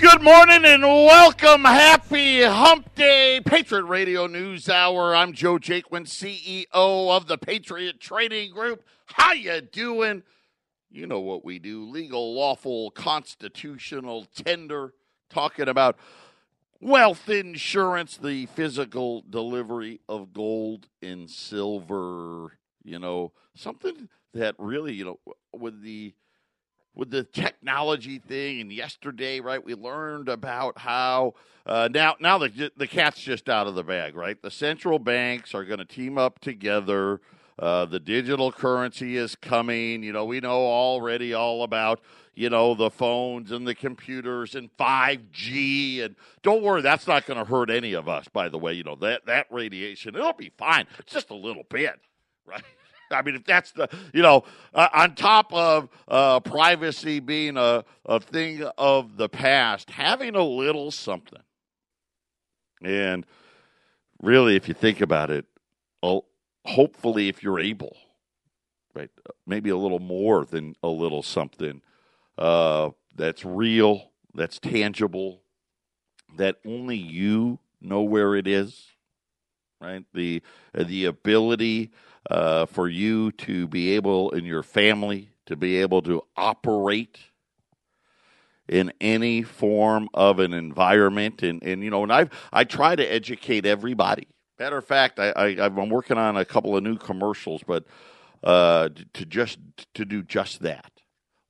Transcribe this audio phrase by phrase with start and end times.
[0.00, 1.62] Good morning and welcome.
[1.62, 5.14] Happy Hump Day, Patriot Radio News Hour.
[5.14, 8.82] I'm Joe Jaquin, CEO of the Patriot Trading Group.
[9.04, 10.22] How you doing?
[10.90, 14.94] You know what we do: legal, lawful, constitutional tender.
[15.28, 15.98] Talking about
[16.80, 22.56] wealth insurance, the physical delivery of gold and silver.
[22.82, 25.20] You know something that really, you know,
[25.52, 26.14] with the
[26.94, 31.34] with the technology thing and yesterday right we learned about how
[31.66, 34.40] uh, now now the the cat's just out of the bag right?
[34.42, 37.20] The central banks are going to team up together.
[37.58, 40.02] Uh, the digital currency is coming.
[40.02, 42.00] You know we know already all about
[42.34, 47.38] you know the phones and the computers and 5g and don't worry that's not going
[47.38, 48.72] to hurt any of us by the way.
[48.72, 50.86] You know that that radiation it'll be fine.
[50.98, 52.00] It's just a little bit
[52.46, 52.64] right
[53.10, 57.84] I mean, if that's the, you know, uh, on top of uh, privacy being a,
[58.06, 61.42] a thing of the past, having a little something.
[62.82, 63.26] And
[64.22, 65.44] really, if you think about it,
[66.64, 67.96] hopefully, if you're able,
[68.94, 69.10] right,
[69.46, 71.82] maybe a little more than a little something
[72.38, 75.42] uh, that's real, that's tangible,
[76.36, 78.89] that only you know where it is,
[79.80, 80.04] right?
[80.12, 80.42] The
[80.74, 81.90] the ability
[82.28, 87.18] uh, for you to be able, in your family, to be able to operate
[88.68, 91.42] in any form of an environment.
[91.42, 94.28] And, and you know, and I've, I try to educate everybody.
[94.58, 97.84] Matter of fact, I, I, I'm working on a couple of new commercials, but
[98.44, 99.58] uh, to just
[99.94, 100.92] to do just that.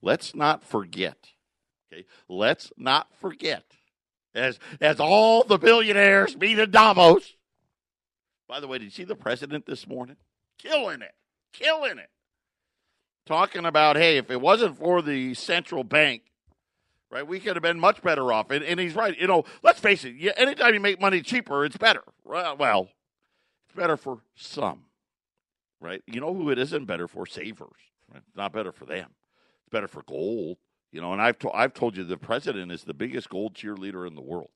[0.00, 1.28] Let's not forget.
[1.92, 3.64] Okay, let's not forget.
[4.34, 7.34] As as all the billionaires meet in Davos.
[8.50, 10.16] By the way, did you see the president this morning?
[10.60, 11.14] killing it,
[11.52, 12.10] killing it.
[13.26, 16.22] Talking about, hey, if it wasn't for the central bank,
[17.10, 18.50] right, we could have been much better off.
[18.50, 19.16] And, and he's right.
[19.18, 20.16] You know, let's face it.
[20.16, 22.02] Yeah, anytime you make money cheaper, it's better.
[22.24, 22.88] Well,
[23.66, 24.82] it's better for some,
[25.80, 26.02] right?
[26.06, 27.26] You know who it isn't better for?
[27.26, 27.68] Savers.
[28.12, 28.22] Right?
[28.26, 29.10] It's not better for them.
[29.62, 30.58] It's better for gold.
[30.90, 34.08] You know, and I've to, I've told you the president is the biggest gold cheerleader
[34.08, 34.50] in the world.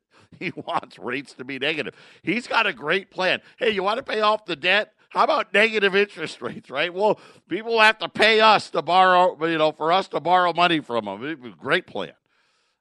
[0.38, 1.94] he wants rates to be negative.
[2.22, 3.40] He's got a great plan.
[3.58, 4.94] Hey, you want to pay off the debt?
[5.10, 6.92] How about negative interest rates, right?
[6.92, 10.80] Well, people have to pay us to borrow, you know, for us to borrow money
[10.80, 11.54] from them.
[11.58, 12.14] Great plan.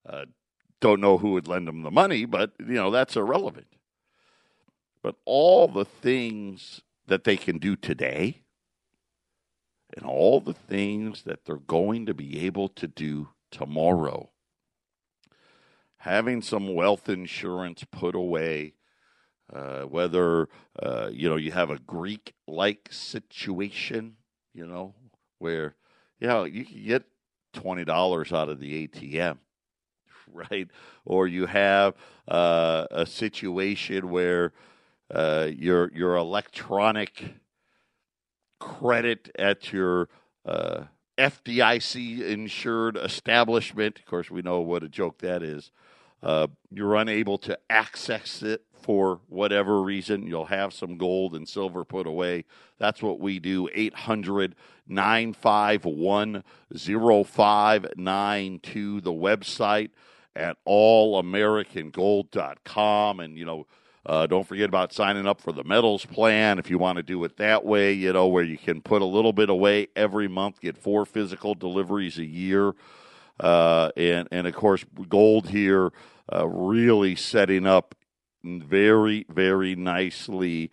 [0.08, 0.26] Uh,
[0.80, 3.68] don't know who would lend them the money, but, you know, that's irrelevant.
[5.04, 8.44] But all the things that they can do today
[9.96, 14.30] and all the things that they're going to be able to do tomorrow,
[16.02, 18.74] having some wealth insurance put away
[19.54, 20.48] uh, whether
[20.82, 24.16] uh, you know you have a Greek-like situation,
[24.54, 24.96] you know,
[25.40, 25.76] where
[26.20, 27.04] you know you can get
[27.54, 29.38] twenty dollars out of the ATM,
[30.32, 30.70] right?
[31.06, 31.96] Or you have
[32.28, 34.54] uh, a situation where
[35.14, 37.36] uh, your your electronic
[38.60, 40.08] credit at your
[40.46, 40.84] uh,
[41.18, 44.00] FDIC insured establishment.
[44.00, 45.72] Of course, we know what a joke that is.
[46.24, 50.28] Uh, you're unable to access it for whatever reason.
[50.28, 52.46] You'll have some gold and silver put away.
[52.78, 53.68] That's what we do.
[53.74, 54.56] 800
[54.88, 56.44] 951
[56.76, 59.90] 0592, the website
[60.36, 63.20] at allamericangold.com.
[63.20, 63.68] And, you know,
[64.06, 67.24] uh, don't forget about signing up for the metals plan if you want to do
[67.24, 70.60] it that way, you know, where you can put a little bit away every month,
[70.60, 72.74] get four physical deliveries a year.
[73.40, 75.92] Uh, and, and of course, gold here
[76.32, 77.96] uh, really setting up
[78.44, 80.72] very, very nicely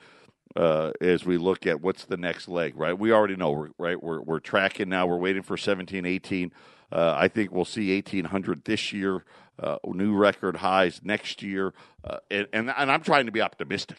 [0.57, 2.99] uh, as we look at what's the next leg, right?
[2.99, 4.03] We already know, right?
[4.03, 5.07] We're, we're tracking now.
[5.07, 6.53] We're waiting for 17, 18.
[6.91, 9.25] Uh, I think we'll see 1800 this year,
[9.63, 11.75] uh, new record highs next year.
[12.03, 13.99] Uh, and, and, and I'm trying to be optimistic.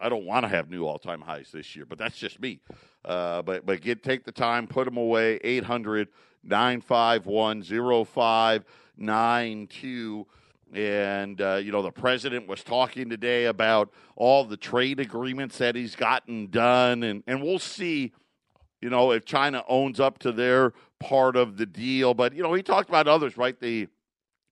[0.00, 2.60] I don't want to have new all time highs this year, but that's just me.
[3.04, 5.40] Uh, but but get take the time, put them away.
[5.42, 6.08] 800
[6.44, 7.62] 951
[8.98, 10.26] 0592
[10.74, 15.74] and, uh, you know, the president was talking today about all the trade agreements that
[15.74, 17.02] he's gotten done.
[17.02, 18.12] And, and we'll see,
[18.82, 22.12] you know, if China owns up to their part of the deal.
[22.12, 23.58] But, you know, he talked about others, right?
[23.58, 23.88] The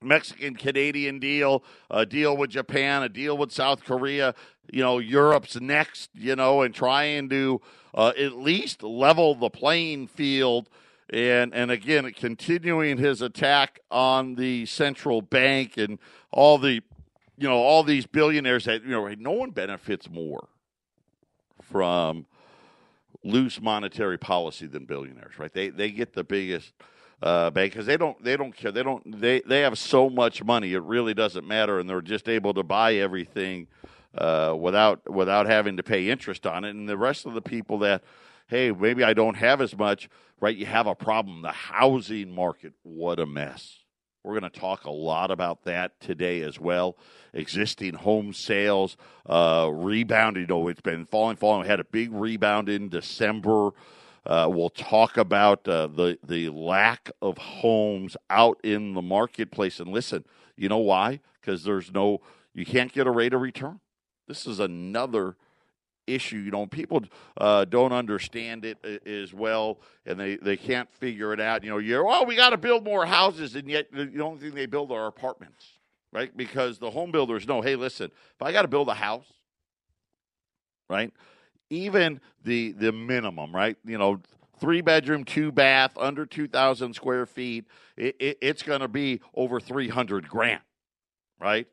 [0.02, 4.34] Mexican Canadian deal, a deal with Japan, a deal with South Korea.
[4.70, 7.60] You know, Europe's next, you know, and trying to
[7.94, 10.70] uh, at least level the playing field
[11.11, 15.99] and and again continuing his attack on the central bank and
[16.32, 16.82] all the
[17.38, 20.49] you know all these billionaires that you know no one benefits more
[21.62, 22.26] from
[23.23, 25.53] loose monetary policy than billionaires right?
[25.53, 26.73] They they get the biggest
[27.23, 28.73] uh, bank because they don't they don't care.
[28.73, 32.29] They don't they they have so much money it really doesn't matter and they're just
[32.29, 33.69] able to buy everything
[34.19, 36.70] uh, without without having to pay interest on it.
[36.70, 38.02] And the rest of the people that
[38.48, 40.08] hey maybe I don't have as much
[40.40, 43.84] right you have a problem the housing market what a mess
[44.26, 46.98] we're going to talk a lot about that today as well.
[47.32, 50.43] Existing home sales uh, rebounding.
[50.43, 51.62] You know, it's been falling, falling.
[51.62, 53.70] We had a big rebound in December.
[54.26, 59.78] Uh, we'll talk about uh, the the lack of homes out in the marketplace.
[59.78, 60.25] And listen,
[60.56, 61.20] you know why?
[61.40, 62.20] Because there's no,
[62.52, 63.78] you can't get a rate of return.
[64.26, 65.37] This is another
[66.06, 66.38] issue.
[66.38, 67.03] You know, people
[67.37, 71.64] uh, don't understand it as well, and they, they can't figure it out.
[71.64, 74.55] You know, you're oh, we got to build more houses, and yet the only thing
[74.55, 75.67] they build are apartments,
[76.12, 76.37] right?
[76.37, 79.32] Because the home builders know, hey, listen, if I got to build a house,
[80.88, 81.12] right?
[81.70, 83.76] even the the minimum, right?
[83.85, 84.20] You know,
[84.59, 87.67] three bedroom, two bath, under two thousand square feet.
[87.97, 90.62] It, it, it's going to be over three hundred grand,
[91.41, 91.67] right?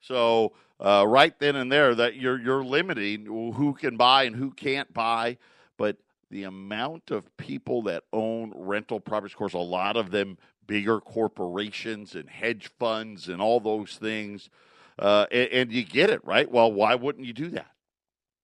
[0.00, 4.50] So uh, right then and there, that you're you're limiting who can buy and who
[4.50, 5.36] can't buy,
[5.76, 5.96] but
[6.30, 11.00] the amount of people that own rental properties, of course, a lot of them bigger
[11.00, 14.48] corporations and hedge funds and all those things,
[14.98, 16.50] uh, and, and you get it right.
[16.50, 17.72] Well, why wouldn't you do that?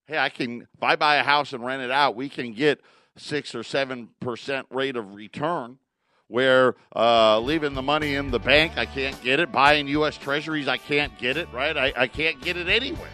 [0.06, 2.80] hey, I can if I buy a house and rent it out, we can get
[3.16, 5.78] six or seven percent rate of return.
[6.28, 9.52] Where uh, leaving the money in the bank, I can't get it.
[9.52, 10.16] Buying U.S.
[10.16, 11.48] Treasuries, I can't get it.
[11.52, 11.76] Right?
[11.76, 13.10] I, I can't get it anywhere.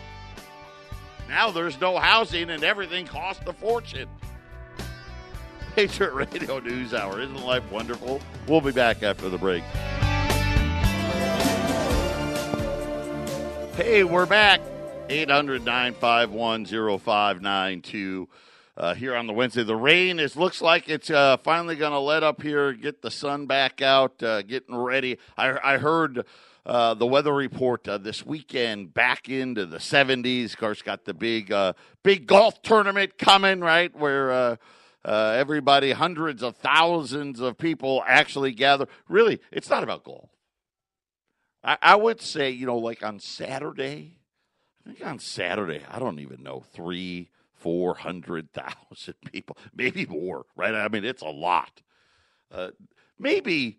[1.28, 4.08] Now there's no housing and everything costs a fortune.
[5.74, 7.20] Patriot Radio News Hour.
[7.20, 8.20] Isn't life wonderful?
[8.46, 9.62] We'll be back after the break.
[13.76, 14.60] Hey, we're back.
[15.08, 18.28] 800 951 0592
[18.76, 19.62] uh, here on the Wednesday.
[19.62, 23.10] The rain is looks like it's uh, finally going to let up here, get the
[23.10, 25.18] sun back out, uh, getting ready.
[25.36, 26.24] I, I heard
[26.64, 30.52] uh, the weather report uh, this weekend back into the 70s.
[30.52, 33.94] Of course, got the big uh, big golf tournament coming, right?
[33.96, 34.58] Where
[35.04, 38.86] everybody, hundreds of thousands of people actually gather.
[39.08, 40.30] Really, it's not about golf.
[41.64, 44.18] I, I would say, you know, like on Saturday
[44.84, 47.30] I think on Saturday, I don't even know, three,
[47.62, 50.74] four hundred thousand people, maybe more, right?
[50.74, 51.80] I mean, it's a lot.
[52.50, 52.70] Uh,
[53.18, 53.78] maybe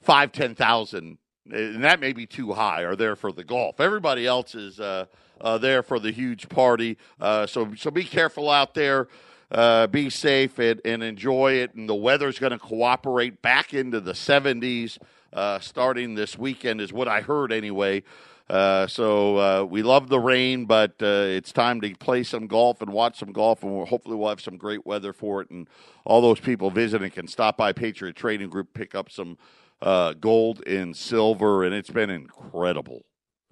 [0.00, 1.18] five, ten thousand,
[1.50, 3.80] and that may be too high, are there for the golf.
[3.80, 5.06] Everybody else is uh,
[5.40, 6.98] uh, there for the huge party.
[7.20, 9.08] Uh, so, so be careful out there.
[9.50, 11.74] Uh, be safe and, and enjoy it.
[11.74, 14.98] And the weather's going to cooperate back into the 70s
[15.32, 18.02] uh, starting this weekend, is what I heard anyway.
[18.48, 22.80] Uh, so uh, we love the rain, but uh, it's time to play some golf
[22.80, 25.50] and watch some golf, and we'll, hopefully we'll have some great weather for it.
[25.50, 25.68] And
[26.06, 29.36] all those people visiting can stop by Patriot Trading Group, pick up some
[29.82, 33.04] uh, gold and silver, and it's been incredible.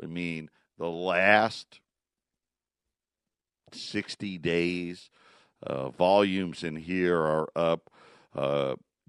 [0.03, 0.49] I mean,
[0.79, 1.81] the last
[3.73, 5.11] sixty days,
[5.63, 7.91] uh, volumes in here are up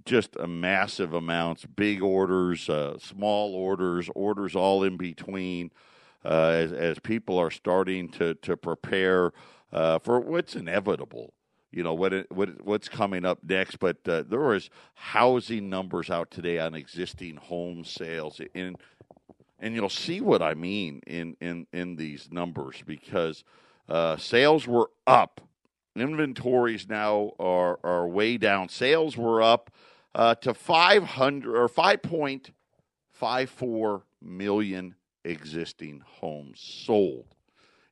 [0.05, 5.71] just a massive amounts, big orders, uh, small orders, orders all in between,
[6.23, 9.31] uh, as, as people are starting to to prepare
[9.71, 11.33] uh, for what's inevitable.
[11.71, 16.31] You know what, what what's coming up next, but uh, there was housing numbers out
[16.31, 18.77] today on existing home sales, and
[19.59, 23.43] and you'll see what I mean in in in these numbers because
[23.89, 25.41] uh, sales were up
[26.01, 28.69] inventories now are are way down.
[28.69, 29.71] Sales were up
[30.15, 37.25] uh, to 500 or 5.54 million existing homes sold.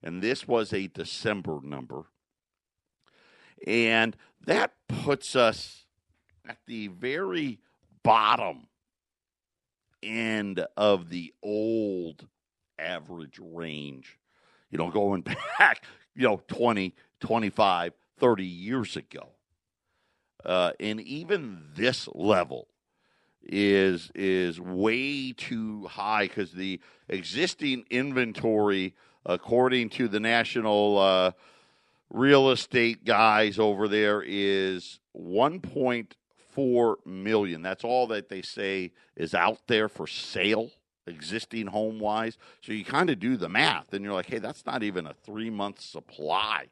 [0.01, 2.05] And this was a December number.
[3.65, 5.85] And that puts us
[6.47, 7.59] at the very
[8.03, 8.67] bottom
[10.03, 12.27] end of the old
[12.77, 14.19] average range.
[14.69, 15.21] You know, going
[15.59, 15.83] back,
[16.15, 19.29] you know, 20, 25, 30 years ago.
[20.43, 22.67] Uh, and even this level
[23.47, 26.79] is is way too high because the
[27.09, 28.93] existing inventory,
[29.25, 31.31] according to the national uh,
[32.09, 37.61] real estate guys over there, is 1.4 million.
[37.61, 40.71] That's all that they say is out there for sale,
[41.07, 42.37] existing home wise.
[42.61, 45.13] So you kind of do the math, and you're like, hey, that's not even a
[45.13, 46.67] three month supply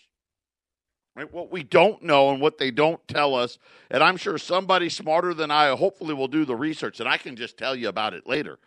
[1.14, 1.31] Right?
[1.33, 3.59] What we don't know and what they don't tell us,
[3.91, 7.37] and I'm sure somebody smarter than I hopefully will do the research and I can
[7.37, 8.59] just tell you about it later.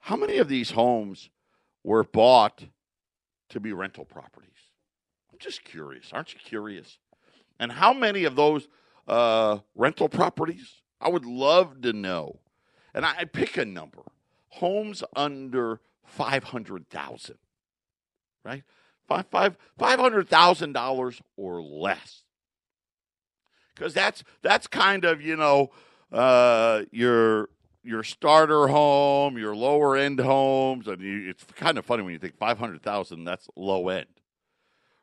[0.00, 1.30] How many of these homes
[1.82, 2.64] were bought
[3.50, 4.50] to be rental properties?
[5.32, 6.10] I'm just curious.
[6.12, 6.98] Aren't you curious?
[7.60, 8.66] And how many of those
[9.06, 12.40] uh, rental properties I would love to know.
[12.92, 14.02] And I, I pick a number.
[14.48, 17.36] Homes under 500,000.
[18.44, 18.64] Right?
[19.08, 22.24] Five, five, $500,000 or less.
[23.76, 25.70] Cuz that's that's kind of, you know,
[26.12, 27.48] uh, your
[27.82, 32.18] your starter home, your lower end homes, and you, it's kind of funny when you
[32.18, 34.19] think 500,000 that's low end.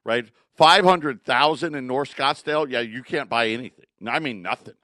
[0.07, 0.25] Right?
[0.55, 3.85] 500,000 in North Scottsdale, yeah, you can't buy anything.
[4.07, 4.75] I mean nothing.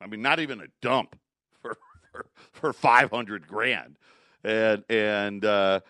[0.00, 1.16] I mean, not even a dump
[1.62, 1.76] for
[2.12, 3.96] for, for five hundred grand,
[4.44, 5.80] and and uh,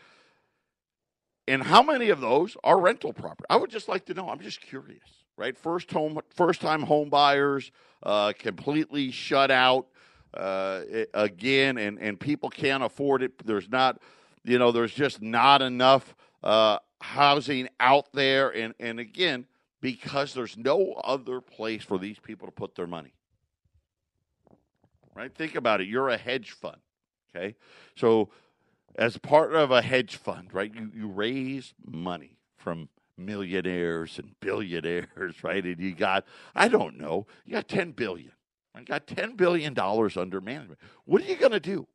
[1.47, 3.45] and how many of those are rental property?
[3.51, 4.31] I would just like to know.
[4.31, 5.57] I'm just curious, right?
[5.57, 7.71] First home, first time home buyers,
[8.03, 9.89] uh, completely shut out
[10.33, 10.81] uh,
[11.13, 13.47] again, and and people can't afford it.
[13.47, 14.01] There's not,
[14.45, 19.47] you know, there's just not enough uh, housing out there, and and again,
[19.81, 23.13] because there's no other place for these people to put their money
[25.19, 25.35] right?
[25.35, 25.89] Think about it.
[25.89, 26.79] You're a hedge fund,
[27.35, 27.57] okay?
[27.97, 28.31] So,
[28.95, 35.35] as part of a hedge fund, right, you, you raise money from millionaires and billionaires,
[35.43, 35.65] right?
[35.65, 36.25] And you got,
[36.55, 38.33] I don't know, you got 10 billion.
[38.75, 40.79] I got $10 billion under management.
[41.05, 41.89] What are you going to do?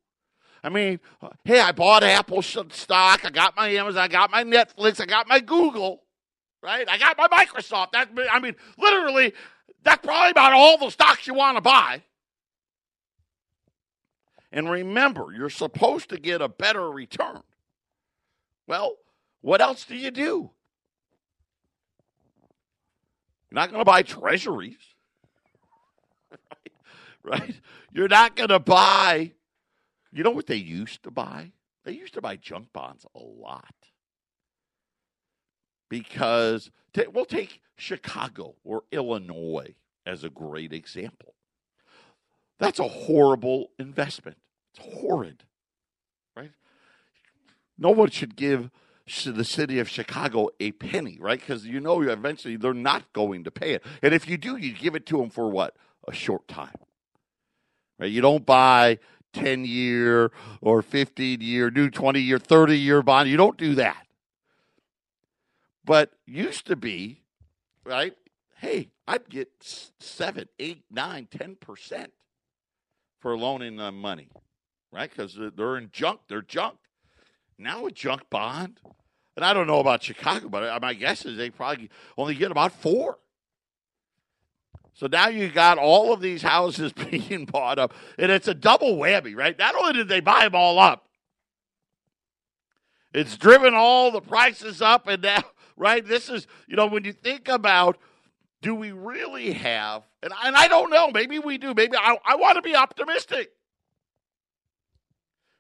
[0.64, 1.00] I mean,
[1.44, 3.26] hey, I bought Apple stock.
[3.26, 4.02] I got my Amazon.
[4.02, 5.02] I got my Netflix.
[5.02, 6.04] I got my Google,
[6.62, 6.88] right?
[6.90, 7.92] I got my Microsoft.
[7.92, 9.34] That, I mean, literally,
[9.84, 12.04] that's probably about all the stocks you want to buy.
[14.54, 17.42] And remember, you're supposed to get a better return.
[18.68, 18.96] Well,
[19.42, 20.52] what else do you do?
[23.50, 24.78] You're not going to buy treasuries.
[27.24, 27.56] right?
[27.92, 29.32] You're not going to buy,
[30.14, 31.52] you know what they used to buy?
[31.84, 33.74] They used to buy junk bonds a lot.
[35.90, 36.72] Because,
[37.12, 41.34] we'll take Chicago or Illinois as a great example.
[42.60, 44.38] That's a horrible investment.
[44.74, 45.44] It's horrid,
[46.36, 46.52] right?
[47.78, 48.72] No one should give
[49.26, 51.40] the city of Chicago a penny, right?
[51.40, 53.84] Because you know eventually they're not going to pay it.
[54.02, 55.76] And if you do, you give it to them for what?
[56.08, 56.76] A short time.
[58.00, 58.12] Right?
[58.12, 59.00] You don't buy
[59.34, 63.30] 10 year or 15 year, new 20 year, 30 year bond.
[63.30, 64.06] You don't do that.
[65.86, 67.24] But used to be,
[67.84, 68.16] right?
[68.58, 69.50] Hey, I'd get
[70.00, 72.14] seven, eight, nine, ten percent
[73.20, 74.30] for loaning them money
[74.94, 75.10] right?
[75.10, 76.22] Because they're in junk.
[76.30, 76.78] They're junk.
[77.58, 78.80] Now a junk bond,
[79.36, 82.72] and I don't know about Chicago, but my guess is they probably only get about
[82.72, 83.18] four.
[84.94, 88.98] So now you got all of these houses being bought up, and it's a double
[88.98, 89.58] whammy, right?
[89.58, 91.08] Not only did they buy them all up,
[93.14, 95.44] it's driven all the prices up, and now,
[95.78, 96.06] right?
[96.06, 97.98] This is, you know, when you think about
[98.62, 102.18] do we really have, and I, and I don't know, maybe we do, maybe I,
[102.26, 103.52] I want to be optimistic.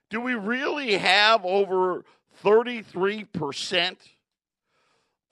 [0.09, 2.05] Do we really have over
[2.43, 3.95] 33%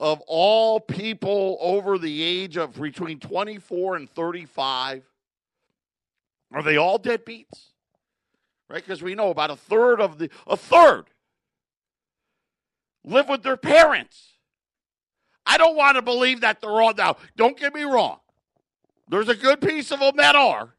[0.02, 5.04] of all people over the age of between 24 and 35?
[6.52, 7.70] Are they all deadbeats?
[8.68, 8.84] Right?
[8.84, 11.04] Because we know about a third of the, a third
[13.04, 14.32] live with their parents.
[15.46, 17.16] I don't want to believe that they're all now.
[17.36, 18.18] Don't get me wrong.
[19.08, 20.74] There's a good piece of them that are.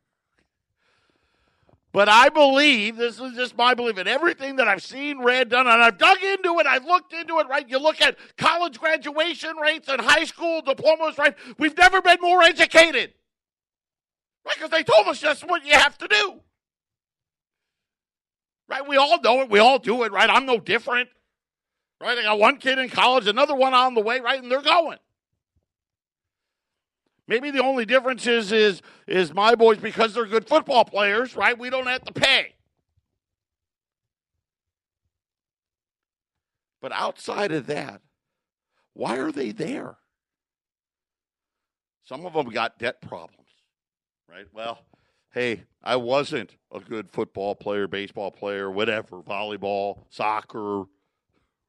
[1.93, 5.67] But I believe, this is just my belief, and everything that I've seen, read, done,
[5.67, 7.69] and I've dug into it, I've looked into it, right?
[7.69, 11.35] You look at college graduation rates and high school diplomas, right?
[11.59, 13.13] We've never been more educated.
[14.43, 14.55] Right?
[14.55, 16.39] Because they told us that's what you have to do.
[18.67, 18.87] Right?
[18.87, 19.51] We all know it.
[19.51, 20.29] We all do it, right?
[20.29, 21.09] I'm no different.
[22.01, 22.17] Right?
[22.17, 24.41] I got one kid in college, another one on the way, right?
[24.41, 24.97] And they're going.
[27.33, 31.57] Maybe the only difference is is is my boys because they're good football players, right?
[31.57, 32.53] We don't have to pay.
[36.79, 38.01] But outside of that,
[38.93, 39.97] why are they there?
[42.03, 43.49] Some of them got debt problems,
[44.29, 44.45] right?
[44.53, 44.85] Well,
[45.33, 50.83] hey, I wasn't a good football player, baseball player, whatever, volleyball, soccer,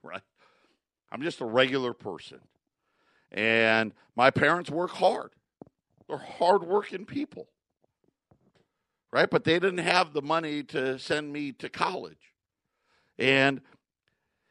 [0.03, 0.21] right?
[1.11, 2.41] I'm just a regular person.
[3.33, 5.31] And my parents work hard.
[6.09, 7.49] They're hardworking people,
[9.13, 9.29] right?
[9.29, 12.35] But they didn't have the money to send me to college.
[13.19, 13.61] And,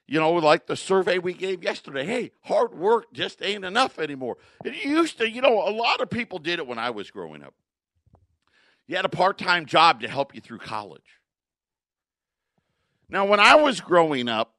[0.08, 4.38] you know, like the survey we gave yesterday hey, hard work just ain't enough anymore.
[4.66, 7.44] It used to, you know, a lot of people did it when I was growing
[7.44, 7.54] up.
[8.88, 11.20] You had a part time job to help you through college.
[13.10, 14.54] Now, when I was growing up,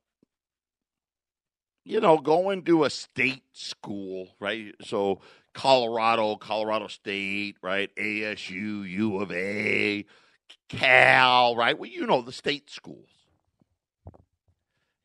[1.85, 4.75] you know, going to a state school, right?
[4.83, 5.21] So
[5.55, 7.91] Colorado, Colorado State, right?
[7.97, 10.05] ASU, U of A,
[10.69, 11.79] Cal, right?
[11.79, 13.09] Well, you know, the state schools.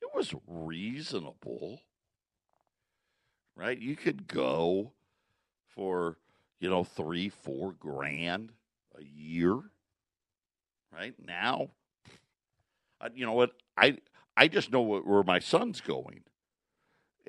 [0.01, 1.79] It was reasonable,
[3.55, 3.79] right?
[3.79, 4.91] You could go
[5.67, 6.17] for,
[6.59, 8.51] you know, three, four grand
[8.97, 9.59] a year,
[10.91, 11.13] right?
[11.25, 11.69] Now,
[13.13, 13.51] you know what?
[13.77, 13.97] I
[14.35, 16.23] I just know where my son's going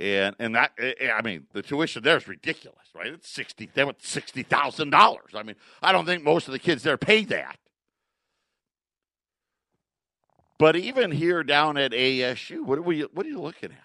[0.00, 3.08] and and that eh, eh, I mean the tuition there is ridiculous, right?
[3.08, 3.68] It's sixty.
[3.72, 5.32] They want sixty thousand dollars.
[5.34, 7.58] I mean, I don't think most of the kids there pay that.
[10.58, 13.02] But even here down at ASU, what are we?
[13.02, 13.78] What are you looking at?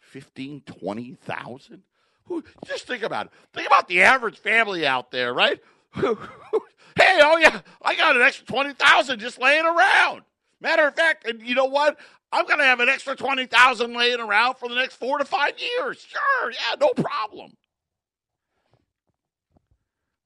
[0.00, 1.82] 15, 20,000?
[2.24, 2.44] Who?
[2.66, 3.32] Just think about it.
[3.52, 5.60] Think about the average family out there, right?
[5.94, 10.22] hey, oh yeah, I got an extra twenty thousand just laying around.
[10.60, 11.98] Matter of fact, and you know what?
[12.32, 15.52] I'm going to have an extra 20,000 laying around for the next 4 to 5
[15.58, 16.06] years.
[16.06, 17.56] Sure, yeah, no problem.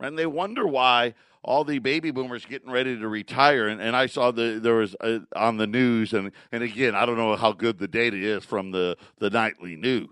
[0.01, 4.07] And they wonder why all the baby boomers getting ready to retire and, and I
[4.07, 7.53] saw the there was uh, on the news and and again, I don't know how
[7.53, 10.09] good the data is from the the nightly news.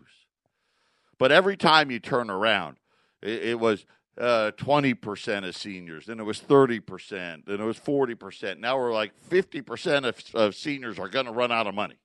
[1.19, 2.79] But every time you turn around,
[3.23, 3.85] it, it was
[4.19, 8.59] uh, 20% of seniors, then it was 30%, then it was 40%.
[8.59, 11.97] Now we're like 50% of, of seniors are going to run out of money.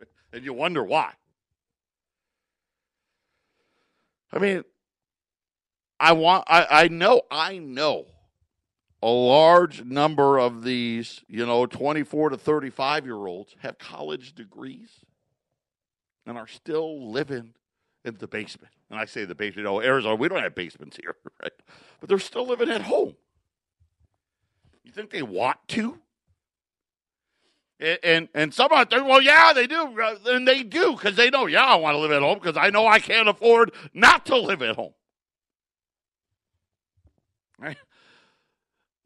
[0.32, 1.12] And you wonder why.
[4.32, 4.62] I mean,
[5.98, 8.06] I want, I, I know, I know
[9.02, 14.90] a large number of these, you know, 24 to 35 year olds have college degrees
[16.26, 17.54] and are still living
[18.04, 18.72] in the basement.
[18.90, 21.52] And I say the basement, oh, Arizona, we don't have basements here, right?
[22.00, 23.14] But they're still living at home.
[24.84, 25.98] You think they want to?
[27.78, 31.16] And and, and some out there, well, yeah, they do, uh, and they do because
[31.16, 33.72] they know, yeah, I want to live at home because I know I can't afford
[33.94, 34.92] not to live at home.
[37.58, 37.78] Right?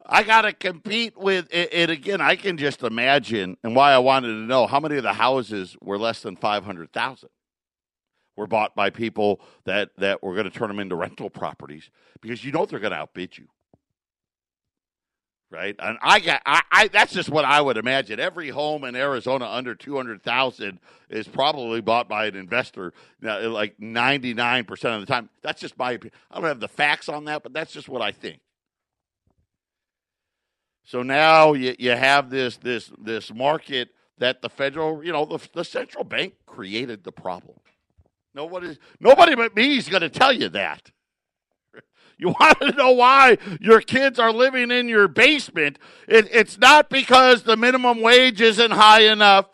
[0.07, 2.21] I got to compete with it, it, again.
[2.21, 5.77] I can just imagine, and why I wanted to know how many of the houses
[5.81, 7.29] were less than five hundred thousand
[8.35, 11.89] were bought by people that, that were going to turn them into rental properties
[12.21, 13.47] because you know they're going to outbid you.
[15.51, 18.19] Right, and I got I, I that's just what I would imagine.
[18.19, 23.39] Every home in Arizona under two hundred thousand is probably bought by an investor, now,
[23.47, 25.29] like ninety nine percent of the time.
[25.43, 26.17] That's just my opinion.
[26.31, 28.39] I don't have the facts on that, but that's just what I think.
[30.83, 35.39] So now you, you have this this this market that the federal, you know, the,
[35.53, 37.57] the central bank created the problem.
[38.35, 40.91] Nobody, nobody but me is going to tell you that.
[42.17, 45.77] You want to know why your kids are living in your basement?
[46.07, 49.49] It, it's not because the minimum wage isn't high enough.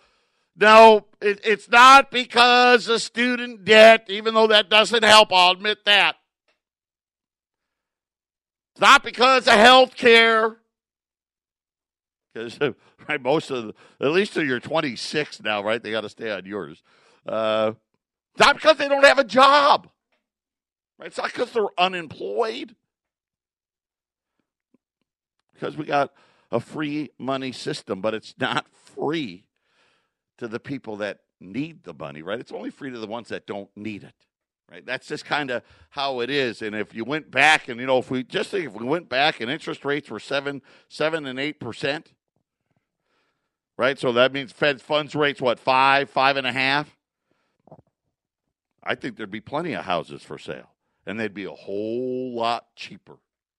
[0.55, 5.33] No, it, it's not because of student debt, even though that doesn't help.
[5.33, 6.17] I'll admit that.
[8.73, 10.57] It's not because of health care.
[12.31, 12.59] Because
[13.09, 13.73] right, most of the,
[14.05, 15.81] at least till you're 26 now, right?
[15.81, 16.83] They got to stay on yours.
[17.25, 17.71] Uh,
[18.39, 19.89] not because they don't have a job.
[20.97, 21.07] Right?
[21.07, 22.75] It's not because they're unemployed.
[25.53, 26.11] Because we got
[26.51, 29.45] a free money system, but it's not free
[30.37, 32.39] to the people that need the money, right?
[32.39, 34.13] It's only free to the ones that don't need it.
[34.71, 34.85] Right?
[34.85, 36.61] That's just kind of how it is.
[36.61, 39.09] And if you went back and you know, if we just think if we went
[39.09, 42.13] back and interest rates were seven, seven and eight percent,
[43.77, 43.99] right?
[43.99, 46.95] So that means Fed funds rates what five, five and a half.
[48.83, 50.71] I think there'd be plenty of houses for sale,
[51.05, 53.17] and they'd be a whole lot cheaper,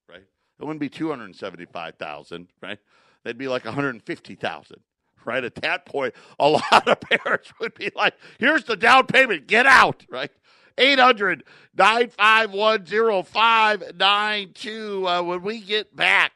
[0.08, 0.24] right?
[0.58, 2.78] It wouldn't be two hundred seventy-five thousand, right?
[3.24, 4.80] They'd be like one hundred fifty thousand,
[5.24, 5.44] right?
[5.44, 9.66] At that point, a lot of parents would be like, here's the down payment, get
[9.66, 10.30] out, right?
[10.78, 11.44] 800
[11.76, 12.87] 951
[13.24, 15.06] 0592.
[15.06, 16.32] Uh, when we get back,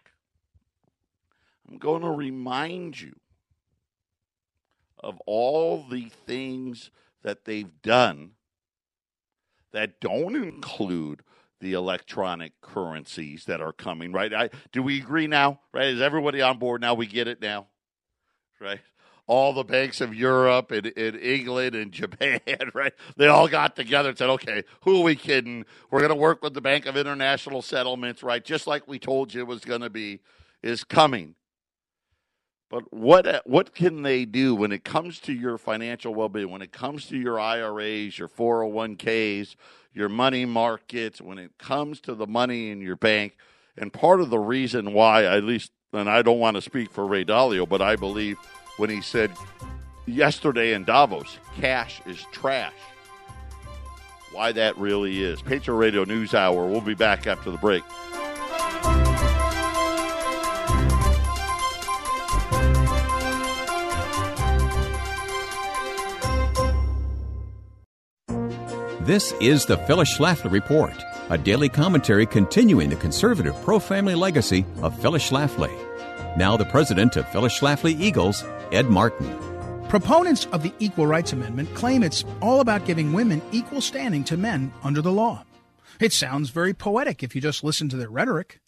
[1.68, 3.16] I'm going to remind you
[4.99, 6.90] of all the things
[7.22, 8.33] that they've done
[9.77, 11.23] that don't include
[11.61, 14.33] the electronic currencies that are coming, right?
[14.33, 15.61] I, do we agree now?
[15.71, 15.89] Right?
[15.89, 16.95] Is everybody on board now?
[16.95, 17.67] We get it now,
[18.59, 18.81] right?
[19.27, 22.41] All the banks of Europe and, and England and Japan,
[22.73, 22.95] right?
[23.19, 25.67] They all got together and said, okay, who are we kidding?
[25.91, 28.43] We're going to work with the Bank of International Settlements, right?
[28.43, 30.21] Just like we told you it was going to be,
[30.62, 31.35] is coming.
[32.68, 36.62] But what uh, what can they do when it comes to your financial well-being, when
[36.62, 39.55] it comes to your IRAs, your 401ks,
[39.94, 43.37] your money markets, when it comes to the money in your bank?
[43.76, 47.07] And part of the reason why, at least, and I don't want to speak for
[47.07, 48.38] Ray Dalio, but I believe
[48.79, 49.31] when he said
[50.07, 52.72] yesterday in Davos, cash is trash.
[54.33, 55.40] Why that really is.
[55.40, 56.66] Patriot Radio News Hour.
[56.66, 57.85] We'll be back after the break.
[69.07, 70.92] This is the Phyllis Schlafly Report,
[71.31, 75.71] a daily commentary continuing the conservative pro family legacy of Phyllis Schlafly.
[76.37, 78.42] Now, the president of Phyllis Schlafly Eagles,
[78.73, 79.29] Ed Martin.
[79.88, 84.37] Proponents of the Equal Rights Amendment claim it's all about giving women equal standing to
[84.37, 85.45] men under the law.
[86.01, 88.59] It sounds very poetic if you just listen to their rhetoric.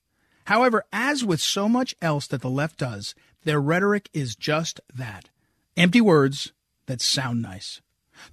[0.44, 5.30] However, as with so much else that the left does, their rhetoric is just that
[5.76, 6.52] empty words
[6.86, 7.80] that sound nice.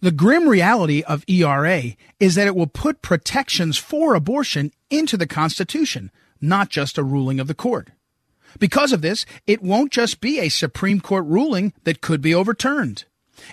[0.01, 5.27] The grim reality of ERA is that it will put protections for abortion into the
[5.27, 7.89] Constitution, not just a ruling of the court.
[8.59, 13.05] Because of this, it won't just be a Supreme Court ruling that could be overturned.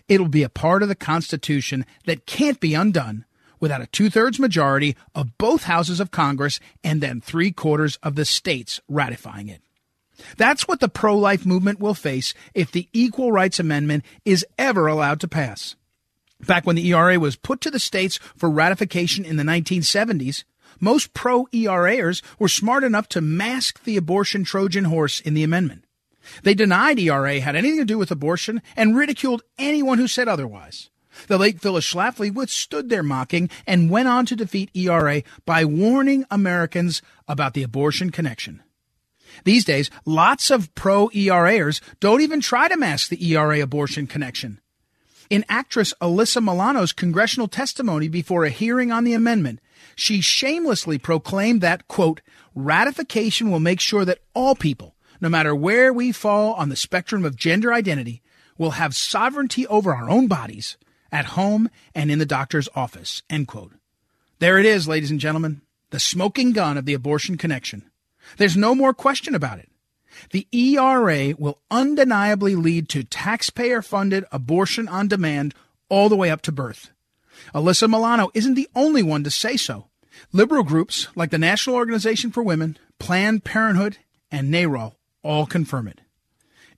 [0.08, 3.24] It'll be a part of the Constitution that can't be undone
[3.58, 8.14] without a two thirds majority of both houses of Congress and then three quarters of
[8.14, 9.62] the states ratifying it.
[10.36, 14.86] That's what the pro life movement will face if the Equal Rights Amendment is ever
[14.86, 15.74] allowed to pass.
[16.46, 20.44] Back when the ERA was put to the states for ratification in the 1970s,
[20.80, 25.84] most pro ERAers were smart enough to mask the abortion Trojan horse in the amendment.
[26.42, 30.90] They denied ERA had anything to do with abortion and ridiculed anyone who said otherwise.
[31.28, 36.24] The late Phyllis Schlafly withstood their mocking and went on to defeat ERA by warning
[36.30, 38.62] Americans about the abortion connection.
[39.44, 44.60] These days, lots of pro ERAers don't even try to mask the ERA abortion connection.
[45.32, 49.60] In actress Alyssa Milano's congressional testimony before a hearing on the amendment,
[49.96, 52.20] she shamelessly proclaimed that, quote,
[52.54, 57.24] ratification will make sure that all people, no matter where we fall on the spectrum
[57.24, 58.20] of gender identity,
[58.58, 60.76] will have sovereignty over our own bodies
[61.10, 63.72] at home and in the doctor's office, end quote.
[64.38, 67.90] There it is, ladies and gentlemen, the smoking gun of the abortion connection.
[68.36, 69.70] There's no more question about it.
[70.30, 75.54] The ERA will undeniably lead to taxpayer funded abortion on demand
[75.88, 76.90] all the way up to birth.
[77.54, 79.88] Alyssa Milano isn't the only one to say so.
[80.32, 83.98] Liberal groups like the National Organization for Women, Planned Parenthood,
[84.30, 86.00] and NARAL all confirm it.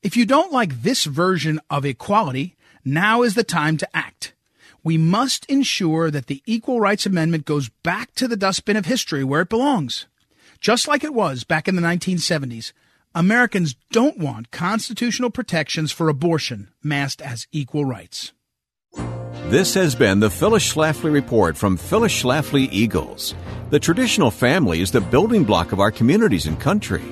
[0.03, 4.35] If you don't like this version of equality, now is the time to act.
[4.83, 9.25] We must ensure that the Equal Rights Amendment goes back to the dustbin of history
[9.25, 10.07] where it belongs.
[10.61, 12.73] Just like it was back in the 1970s,
[13.15, 18.33] Americans don't want constitutional protections for abortion masked as equal rights.
[19.47, 23.35] This has been the Phyllis Schlafly Report from Phyllis Schlafly Eagles.
[23.71, 27.03] The traditional family is the building block of our communities and country.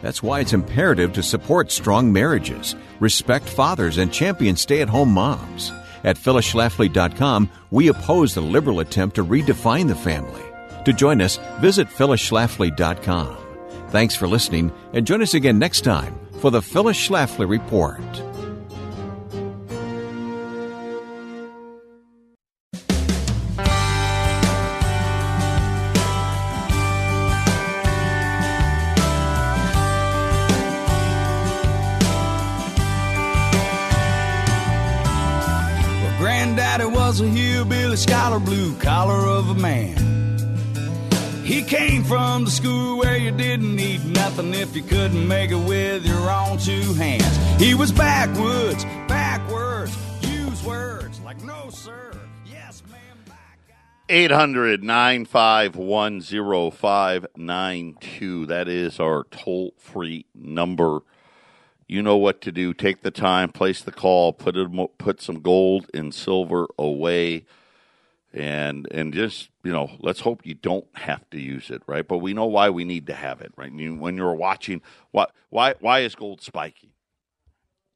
[0.00, 5.12] That's why it's imperative to support strong marriages, respect fathers, and champion stay at home
[5.12, 5.72] moms.
[6.04, 10.42] At phyllisschlafly.com, we oppose the liberal attempt to redefine the family.
[10.86, 13.39] To join us, visit phyllisschlafly.com.
[13.90, 18.00] Thanks for listening, and join us again next time for the Phyllis Schlafly Report.
[36.00, 40.19] Well, Granddaddy was a hillbilly scholar, blue collar of a man.
[41.50, 45.56] He came from the school where you didn't need nothing if you couldn't make it
[45.56, 47.60] with your own two hands.
[47.60, 52.12] He was backwoods, backwards, use words like no sir,
[52.46, 53.58] yes ma'am, back.
[54.08, 58.46] 800 951 0592.
[58.46, 61.00] That is our toll free number.
[61.88, 62.72] you know what to do.
[62.72, 67.44] Take the time, place the call, put it, put some gold and silver away,
[68.32, 72.06] and and just you know, let's hope you don't have to use it, right?
[72.06, 73.72] But we know why we need to have it, right?
[73.72, 76.90] When you're watching, why why why is gold spiking?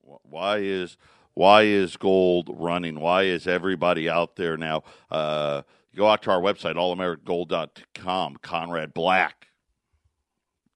[0.02, 0.96] Why is
[1.34, 3.00] why is gold running?
[3.00, 4.82] Why is everybody out there now?
[5.10, 5.62] Uh,
[5.96, 8.36] go out to our website, allamericangold.com.
[8.42, 9.48] Conrad Black.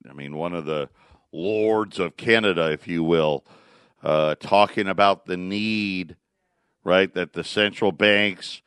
[0.09, 0.89] I mean, one of the
[1.33, 3.45] lords of Canada, if you will,
[4.03, 6.17] uh, talking about the need,
[6.85, 8.63] right, that the central banks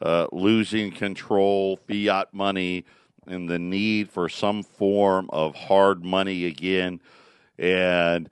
[0.00, 2.84] uh, losing control, fiat money,
[3.26, 7.00] and the need for some form of hard money again.
[7.58, 8.28] And,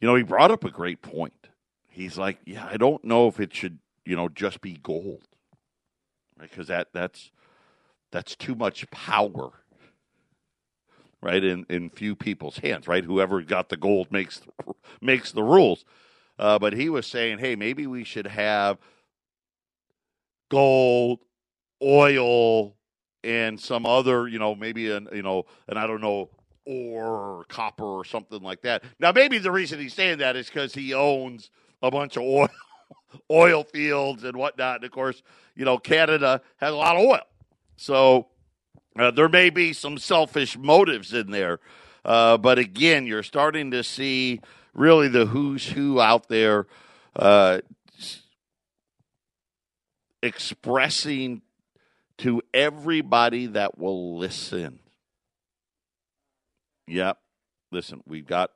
[0.00, 1.48] you know, he brought up a great point.
[1.88, 5.22] He's like, yeah, I don't know if it should, you know, just be gold,
[6.38, 7.30] because that that's
[8.10, 9.52] that's too much power
[11.20, 11.42] right?
[11.42, 13.04] In in few people's hands, right?
[13.04, 14.42] Whoever got the gold makes
[15.00, 15.84] makes the rules.
[16.38, 18.78] Uh, but he was saying, hey, maybe we should have
[20.48, 21.20] gold,
[21.82, 22.76] oil,
[23.24, 26.30] and some other, you know, maybe an you know, and I don't know,
[26.64, 28.84] ore or copper or something like that.
[28.98, 31.50] Now, maybe the reason he's saying that is because he owns
[31.82, 32.48] a bunch of oil,
[33.30, 34.76] oil fields and whatnot.
[34.76, 35.22] And of course,
[35.56, 37.26] you know, Canada has a lot of oil,
[37.76, 38.28] so
[38.98, 41.60] uh, there may be some selfish motives in there,
[42.04, 44.40] uh, but again, you're starting to see
[44.74, 46.66] really the who's who out there
[47.16, 47.60] uh,
[50.22, 51.42] expressing
[52.18, 54.80] to everybody that will listen.
[56.86, 57.18] Yep.
[57.70, 58.50] Listen, we've got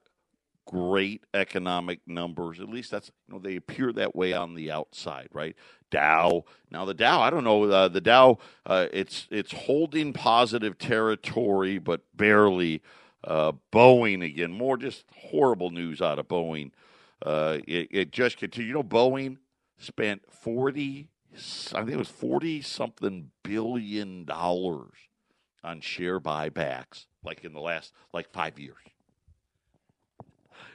[0.67, 2.61] great economic numbers.
[2.61, 5.57] At least that's you know they appear that way on the outside, right?
[5.91, 6.45] Dow.
[6.71, 7.65] Now the Dow, I don't know.
[7.65, 12.83] Uh, the Dow, uh, it's it's holding positive territory, but barely.
[13.25, 16.73] Uh, Boeing again, more just horrible news out of Boeing.
[17.25, 18.67] Uh, it, it, just continued.
[18.67, 19.37] You know, Boeing
[19.79, 24.95] spent forty, I think it was forty something billion dollars
[25.65, 28.77] on share buybacks, like in the last like five years.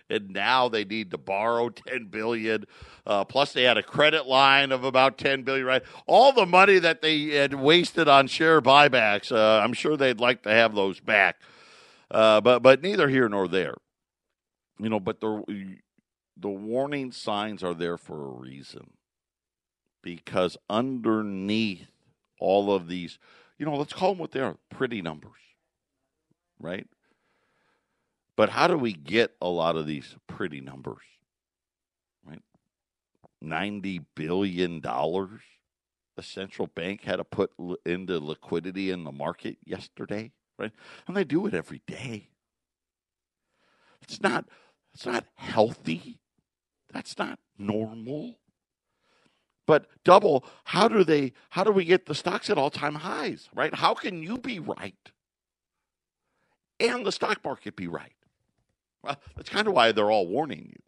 [0.10, 2.64] And now they need to borrow 10 billion
[3.06, 5.84] uh, plus they had a credit line of about 10 billion right?
[6.08, 10.44] All the money that they had wasted on share buybacks uh, i'm sure they'd like
[10.44, 11.38] to have those back.
[12.10, 13.76] Uh, but but neither here nor there.
[14.80, 15.76] You know but the
[16.38, 18.92] the warning signs are there for a reason
[20.16, 21.88] because underneath
[22.40, 23.20] all of these
[23.58, 25.32] you know let's call them what they are pretty numbers
[26.60, 26.88] right
[28.38, 31.02] but how do we get a lot of these pretty numbers?
[32.26, 32.42] Right?
[33.44, 37.52] $90 billion the central bank had to put
[37.86, 40.72] into liquidity in the market yesterday, right?
[41.08, 42.30] And they do it every day.
[44.02, 44.46] It's not
[44.94, 46.20] it's not healthy.
[46.92, 48.40] That's not normal.
[49.68, 53.76] But double, how do they how do we get the stocks at all-time highs, right?
[53.76, 55.12] How can you be right
[56.80, 58.14] and the stock market be right?
[59.04, 60.82] Well, that's kind of why they're all warning you.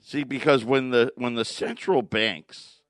[0.00, 2.80] See, because when the when the central banks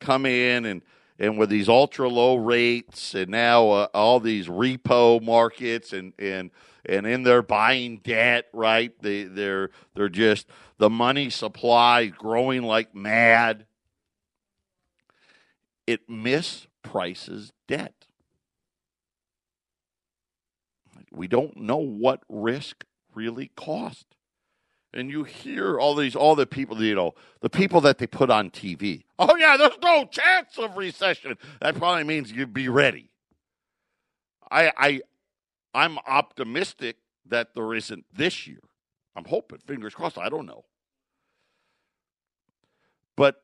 [0.00, 0.82] come in and
[1.18, 6.50] and with these ultra low rates and now uh, all these repo markets and and
[6.84, 8.92] and in their buying debt, right?
[9.00, 13.66] They they're they're just the money supply growing like mad.
[15.86, 18.06] It misprices debt.
[21.12, 24.06] We don't know what risk really cost.
[24.92, 28.30] And you hear all these, all the people, you know, the people that they put
[28.30, 29.04] on TV.
[29.18, 31.36] Oh, yeah, there's no chance of recession.
[31.60, 33.10] That probably means you'd be ready.
[34.50, 35.00] I, I,
[35.74, 38.60] I'm optimistic that there isn't this year.
[39.16, 40.18] I'm hoping, fingers crossed.
[40.18, 40.64] I don't know.
[43.16, 43.42] But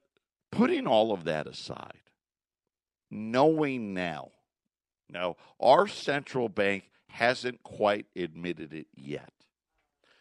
[0.52, 2.02] putting all of that aside,
[3.10, 4.30] knowing now,
[5.08, 9.32] now our central bank hasn't quite admitted it yet.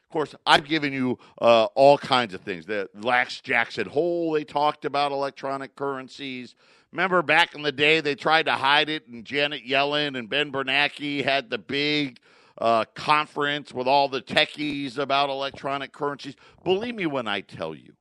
[0.04, 2.65] Of course, I've given you uh, all kinds of things.
[2.65, 6.56] The Lax Jackson Hole, they talked about electronic currencies.
[6.91, 10.52] Remember back in the day, they tried to hide it, and Janet Yellen and Ben
[10.52, 12.19] Bernanke had the big
[12.58, 16.36] uh, conference with all the techies about electronic currencies.
[16.63, 17.93] Believe me when I tell you,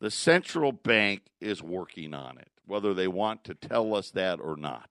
[0.00, 4.56] the central bank is working on it, whether they want to tell us that or
[4.56, 4.88] not.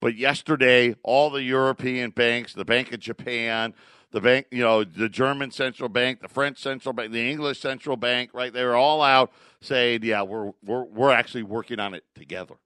[0.00, 3.74] But yesterday, all the European banks, the Bank of Japan,
[4.10, 7.96] the bank, you know, the German central bank, the French central bank, the English central
[7.96, 8.52] bank, right?
[8.52, 12.56] They were all out saying, "Yeah, we're we're we're actually working on it together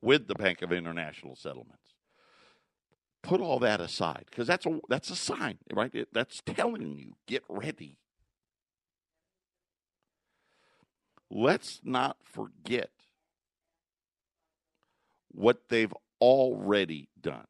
[0.00, 1.82] with the Bank of International Settlements."
[3.22, 5.94] put all that aside because that's a that's a sign, right?
[5.94, 7.96] It, that's telling you get ready.
[11.34, 12.90] Let's not forget
[15.30, 17.46] what they've already done.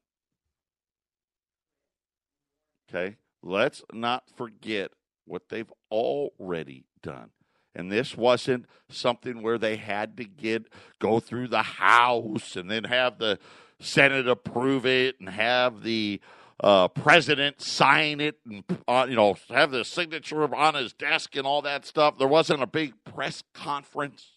[2.88, 3.16] Okay?
[3.42, 4.92] Let's not forget
[5.24, 7.30] what they've already done.
[7.74, 10.66] And this wasn't something where they had to get
[11.00, 13.40] go through the House and then have the
[13.80, 16.20] Senate approve it and have the
[16.60, 21.46] uh, president sign it and uh, you know have the signature on his desk and
[21.46, 22.18] all that stuff.
[22.18, 24.32] There wasn't a big press conference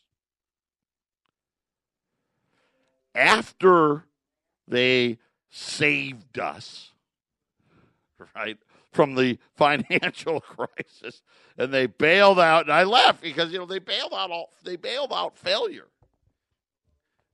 [3.13, 4.06] after
[4.67, 5.17] they
[5.49, 6.91] saved us,
[8.36, 8.58] right?
[8.91, 11.21] From the financial crisis,
[11.58, 12.65] and they bailed out.
[12.65, 15.88] And I left because you know they bailed out all they bailed out failure.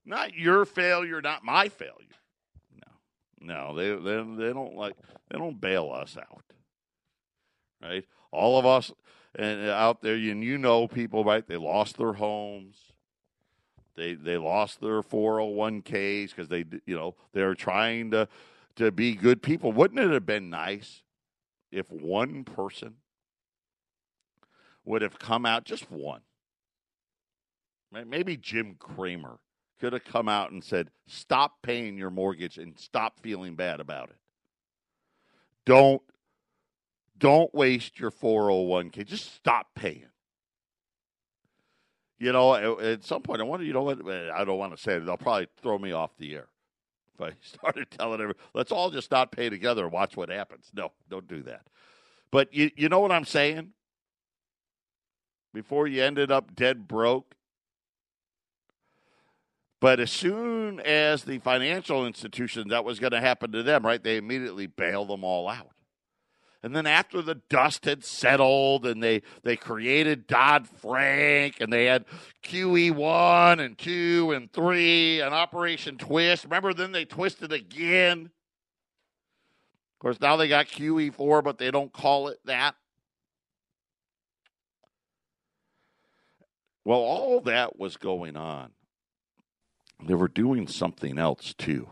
[0.06, 2.08] Not your failure, not my failure.
[3.42, 4.96] No, they they they don't like
[5.30, 6.44] they don't bail us out,
[7.82, 8.06] right?
[8.32, 8.92] All of us
[9.36, 11.46] and uh, out there, and you know people, right?
[11.46, 12.78] They lost their homes.
[13.96, 18.28] They they lost their 401ks because they you know they're trying to
[18.76, 19.72] to be good people.
[19.72, 21.02] Wouldn't it have been nice
[21.72, 22.96] if one person
[24.86, 26.22] would have come out, just one,
[27.92, 29.40] maybe Jim Cramer
[29.82, 34.10] could have come out and said, stop paying your mortgage and stop feeling bad about
[34.10, 34.16] it.
[35.66, 36.02] Don't
[37.18, 39.06] don't waste your 401k.
[39.06, 40.06] Just stop paying.
[42.18, 44.08] You know, at some point, I wonder, you know what?
[44.08, 45.06] I don't want to say it.
[45.06, 46.48] They'll probably throw me off the air
[47.14, 50.72] if I started telling everyone, let's all just not pay together and watch what happens.
[50.74, 51.68] No, don't do that.
[52.32, 53.72] But you, you know what I'm saying?
[55.54, 57.36] Before you ended up dead broke,
[59.82, 64.02] but as soon as the financial institution that was going to happen to them, right,
[64.02, 65.72] they immediately bailed them all out.
[66.62, 71.86] And then after the dust had settled and they, they created Dodd Frank and they
[71.86, 72.06] had
[72.44, 76.44] QE 1 and 2 and 3 and Operation Twist.
[76.44, 78.30] Remember, then they twisted again.
[79.96, 82.76] Of course, now they got QE 4, but they don't call it that.
[86.86, 88.74] Well, all that was going on
[90.08, 91.90] they were doing something else too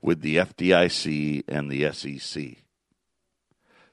[0.00, 2.56] with the FDIC and the SEC.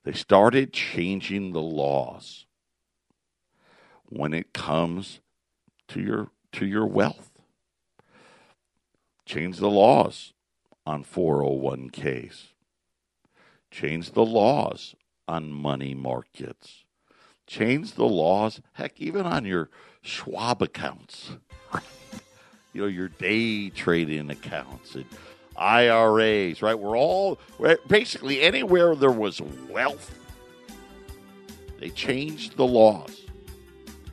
[0.04, 2.45] They started changing the laws
[4.06, 5.19] when it comes
[5.89, 7.30] to your to your wealth.
[9.26, 10.34] Change the laws
[10.86, 12.48] on 401ks.
[13.69, 14.95] Change the laws
[15.28, 16.86] on money markets.
[17.45, 19.69] Change the laws, heck, even on your
[20.02, 21.32] Schwab accounts
[22.73, 25.05] you know your day trading accounts and
[25.55, 26.77] IRAs, right?
[26.77, 27.39] We're all
[27.88, 30.17] basically anywhere there was wealth,
[31.79, 33.21] they changed the laws.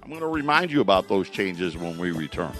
[0.02, 2.52] I'm going to remind you about those changes when we return.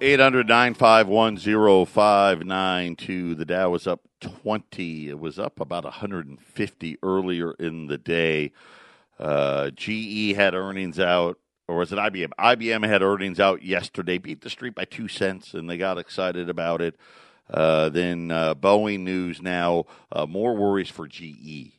[0.00, 3.36] Eight hundred nine five one zero five nine two.
[3.36, 5.08] The Dow was up twenty.
[5.08, 8.50] It was up about hundred and fifty earlier in the day.
[9.18, 12.30] Uh, GE had earnings out, or was it IBM?
[12.38, 16.48] IBM had earnings out yesterday, beat the street by two cents, and they got excited
[16.48, 16.96] about it.
[17.48, 21.72] Uh, then uh, Boeing news now, uh, more worries for GE.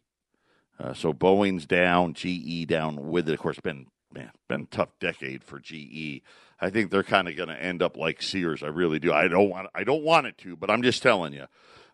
[0.79, 3.33] Uh, so Boeing's down, GE down with it.
[3.33, 6.21] Of course, been man, been tough decade for GE.
[6.59, 8.63] I think they're kind of going to end up like Sears.
[8.63, 9.11] I really do.
[9.11, 9.67] I don't want.
[9.73, 11.47] I don't want it to, but I'm just telling you.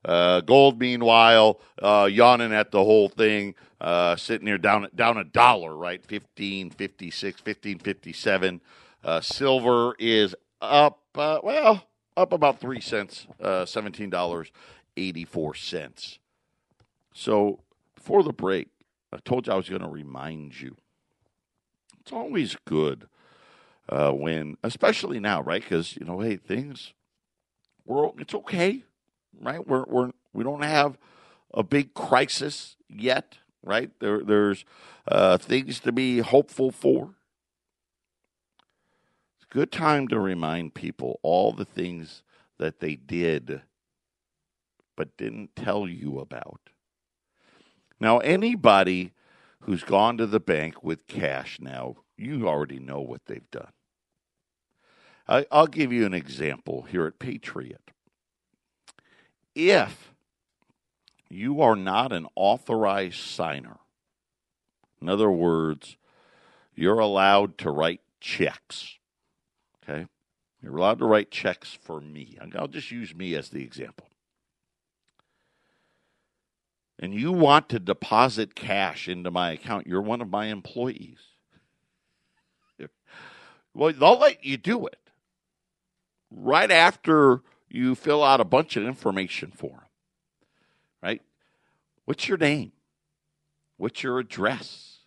[0.06, 5.24] Uh, gold, meanwhile, uh, yawning at the whole thing, uh, sitting here down down a
[5.24, 6.06] dollar, right?
[6.06, 8.62] Fifteen fifty six, fifteen fifty seven.
[9.04, 14.52] Uh, silver is up, uh, well, up about three cents, uh, seventeen dollars
[14.96, 16.20] eighty four cents.
[17.14, 17.60] So
[17.96, 18.70] before the break,
[19.12, 20.78] I told you I was going to remind you.
[22.00, 23.08] It's always good
[23.90, 25.62] when, especially now, right?
[25.62, 26.94] Because you know, hey, things,
[27.86, 28.84] we're it's okay
[29.40, 29.66] right?
[29.66, 30.98] We're, we're, we don't have
[31.54, 33.92] a big crisis yet, right?
[34.00, 34.66] There, there's
[35.08, 37.16] uh, things to be hopeful for.
[39.38, 42.24] It's a good time to remind people all the things
[42.58, 43.62] that they did
[44.96, 46.60] but didn't tell you about.
[48.02, 49.14] Now, anybody
[49.62, 53.72] who's gone to the bank with cash now, you already know what they've done.
[55.26, 57.92] I, will give you an example here at Patriot
[59.56, 60.14] if
[61.30, 63.78] you are not an authorized signer,
[65.02, 65.98] in other words,
[66.76, 68.98] you're allowed to write checks.
[69.84, 70.08] Okay?
[70.62, 72.38] You're allowed to write checks for me.
[72.56, 74.08] I'll just use me as the example.
[77.00, 81.20] And you want to deposit cash into my account, you're one of my employees.
[83.72, 84.98] Well, they'll let you do it
[86.32, 89.80] right after you fill out a bunch of information for them.
[91.02, 91.22] Right?
[92.06, 92.72] What's your name?
[93.78, 94.98] What's your address?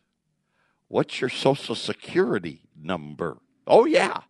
[0.89, 3.39] What's your social security number?
[3.67, 4.21] Oh, yeah.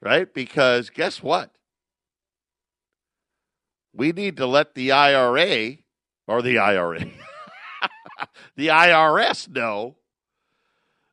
[0.00, 0.32] Right?
[0.32, 1.50] Because guess what?
[3.92, 5.78] We need to let the IRA
[6.26, 7.00] or the IRA,
[8.56, 9.96] the IRS know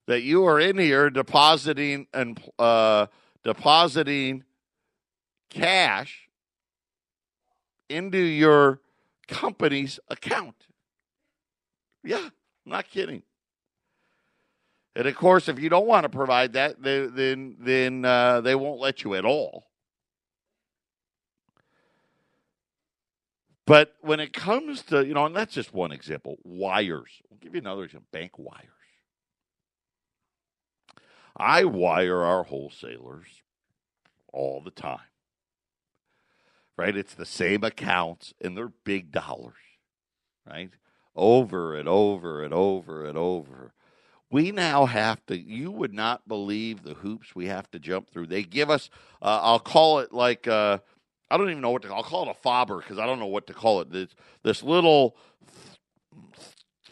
[0.05, 3.07] that you are in here depositing and uh,
[3.43, 4.43] depositing
[5.53, 6.27] cash
[7.89, 8.79] into your
[9.27, 10.67] company's account.
[12.03, 12.29] Yeah,
[12.65, 13.23] not kidding.
[14.95, 18.79] And of course, if you don't want to provide that, then then uh, they won't
[18.79, 19.67] let you at all.
[23.65, 26.37] But when it comes to you know, and that's just one example.
[26.43, 27.21] Wires.
[27.31, 28.07] I'll give you another example.
[28.11, 28.67] Bank wires.
[31.35, 33.27] I wire our wholesalers
[34.31, 34.99] all the time.
[36.77, 36.95] Right?
[36.95, 39.53] It's the same accounts and they're big dollars.
[40.49, 40.71] Right?
[41.15, 43.73] Over and over and over and over.
[44.31, 48.27] We now have to, you would not believe the hoops we have to jump through.
[48.27, 48.89] They give us,
[49.21, 50.79] uh, I'll call it like, uh,
[51.29, 53.19] I don't even know what to call I'll call it a fobber because I don't
[53.19, 53.91] know what to call it.
[53.91, 54.09] This,
[54.41, 55.15] this little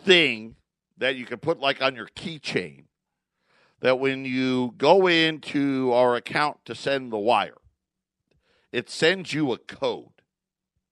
[0.03, 0.55] thing
[0.97, 2.85] that you can put like on your keychain
[3.81, 7.57] that when you go into our account to send the wire,
[8.71, 10.07] it sends you a code.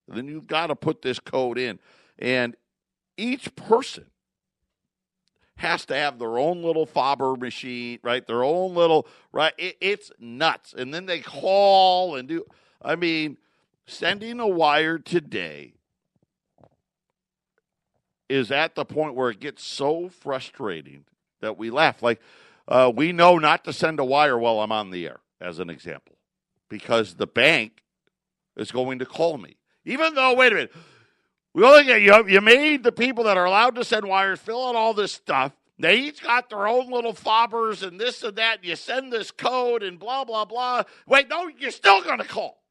[0.07, 1.79] Then you've got to put this code in.
[2.17, 2.55] And
[3.17, 4.05] each person
[5.57, 8.25] has to have their own little fobber machine, right?
[8.25, 9.53] Their own little, right?
[9.57, 10.73] It, it's nuts.
[10.75, 12.45] And then they call and do,
[12.81, 13.37] I mean,
[13.85, 15.73] sending a wire today
[18.29, 21.03] is at the point where it gets so frustrating
[21.41, 22.01] that we laugh.
[22.01, 22.21] Like,
[22.67, 25.69] uh, we know not to send a wire while I'm on the air, as an
[25.69, 26.15] example,
[26.69, 27.83] because the bank
[28.55, 29.57] is going to call me.
[29.85, 30.73] Even though, wait a minute,
[31.53, 32.27] we only get you.
[32.27, 35.51] You made the people that are allowed to send wires fill out all this stuff.
[35.79, 38.63] They each got their own little fobbers and this and that.
[38.63, 40.83] You send this code and blah blah blah.
[41.07, 42.61] Wait, no, you're still going to call.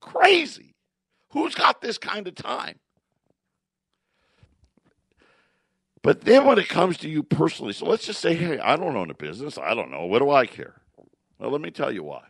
[0.00, 0.74] Crazy.
[1.30, 2.78] Who's got this kind of time?
[6.02, 8.96] But then when it comes to you personally, so let's just say, hey, I don't
[8.96, 9.58] own a business.
[9.58, 10.06] I don't know.
[10.06, 10.80] What do I care?
[11.40, 12.24] Well, let me tell you why.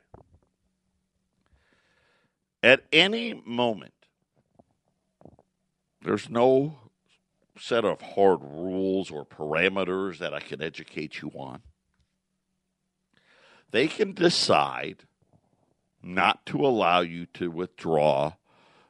[2.62, 3.94] At any moment,
[6.00, 6.78] there's no
[7.58, 11.62] set of hard rules or parameters that I can educate you on.
[13.72, 15.04] They can decide
[16.02, 18.34] not to allow you to withdraw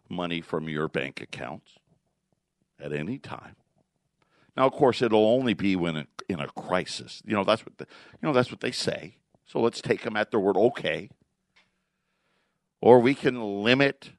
[0.09, 1.79] money from your bank accounts
[2.79, 3.57] at any time.
[4.57, 7.23] Now, of course, it'll only be when in a crisis.
[7.25, 7.87] You know that's what the,
[8.21, 9.17] you know that's what they say.
[9.51, 10.57] So let's take them at their word.
[10.57, 11.11] Okay.
[12.81, 14.13] Or we can limit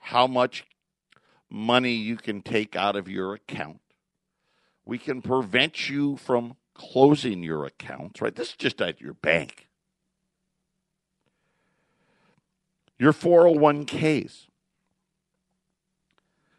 [0.00, 0.64] how much
[1.50, 3.80] money you can take out of your account.
[4.86, 8.22] We can prevent you from closing your accounts.
[8.22, 8.34] Right.
[8.34, 9.68] This is just at your bank.
[12.98, 14.46] Your 401ks.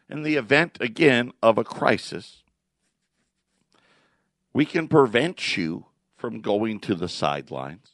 [0.08, 2.44] In the event, again, of a crisis,
[4.52, 5.87] we can prevent you
[6.18, 7.92] from going to the sidelines,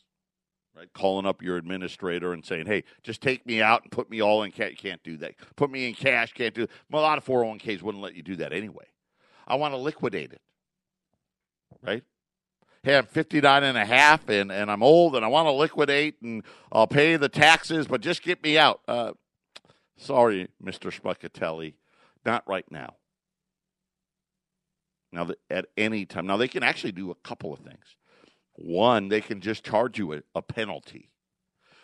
[0.76, 0.92] right?
[0.92, 4.42] Calling up your administrator and saying, hey, just take me out and put me all
[4.42, 4.74] in cash.
[4.76, 5.34] Can't do that.
[5.56, 8.52] Put me in cash, can't do A lot of 401ks wouldn't let you do that
[8.52, 8.86] anyway.
[9.46, 10.40] I want to liquidate it,
[11.82, 12.02] right?
[12.82, 16.20] Hey, I'm 59 and a half and, and I'm old and I want to liquidate
[16.22, 18.80] and I'll pay the taxes, but just get me out.
[18.88, 19.12] Uh,
[19.96, 20.90] sorry, Mr.
[20.90, 21.74] Spuckatelli,
[22.24, 22.94] not right now.
[25.12, 26.26] Now, at any time.
[26.26, 27.96] Now, they can actually do a couple of things.
[28.56, 31.10] One, they can just charge you a, a penalty.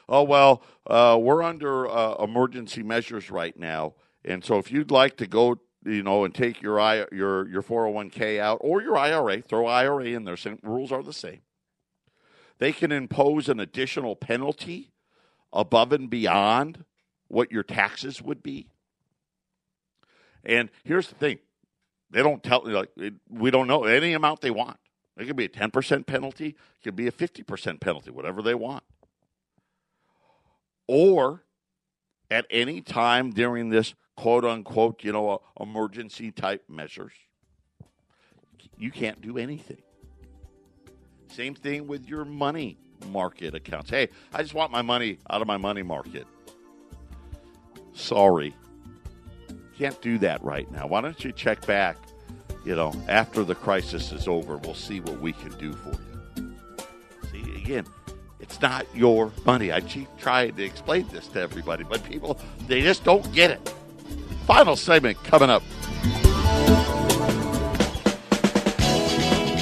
[0.09, 3.95] Oh, well, uh, we're under uh, emergency measures right now.
[4.25, 7.63] And so if you'd like to go, you know, and take your I, your your
[7.63, 11.41] 401k out or your IRA, throw IRA in there, same, rules are the same.
[12.59, 14.93] They can impose an additional penalty
[15.53, 16.85] above and beyond
[17.29, 18.69] what your taxes would be.
[20.45, 21.39] And here's the thing
[22.11, 22.91] they don't tell like
[23.29, 24.79] we don't know any amount they want.
[25.21, 26.49] It could be a ten percent penalty.
[26.49, 28.85] It could be a fifty percent penalty, whatever they want.
[30.87, 31.45] Or
[32.31, 37.13] at any time during this quote unquote, you know, emergency type measures,
[38.79, 39.83] you can't do anything.
[41.29, 42.79] Same thing with your money
[43.13, 43.91] market accounts.
[43.91, 46.27] Hey, I just want my money out of my money market.
[47.93, 48.55] Sorry.
[49.79, 50.87] Can't do that right now.
[50.87, 51.97] Why don't you check back,
[52.65, 54.57] you know, after the crisis is over?
[54.59, 56.55] We'll see what we can do for you.
[57.33, 57.87] See, again,
[58.39, 59.73] it's not your money.
[59.73, 63.75] I keep trying to explain this to everybody, but people, they just don't get it.
[64.47, 65.63] Final segment coming up.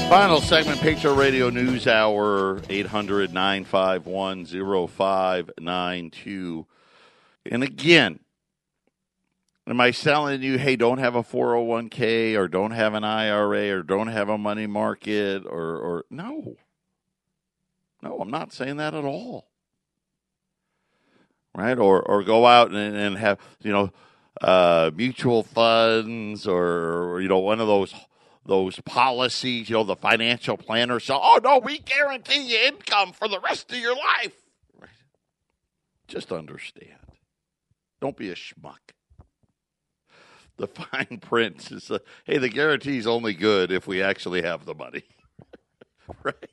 [0.08, 6.66] Final segment, Patriot Radio News Hour, 800 951 0592.
[7.50, 8.18] And again,
[9.70, 13.82] am I telling you, hey, don't have a 401k or don't have an IRA or
[13.82, 16.56] don't have a money market or, or no.
[18.02, 19.48] No, I'm not saying that at all.
[21.54, 21.78] Right?
[21.78, 23.90] Or, or go out and, and have, you know,
[24.40, 27.94] uh, mutual funds or, or, you know, one of those
[28.48, 30.98] those policies, you know, the financial planner.
[30.98, 34.32] So, oh no, we guarantee you income for the rest of your life.
[34.80, 34.88] Right.
[36.06, 36.96] Just understand.
[38.00, 38.78] Don't be a schmuck.
[40.58, 44.64] The fine print is, uh, hey, the guarantee is only good if we actually have
[44.64, 45.04] the money.
[46.22, 46.50] right?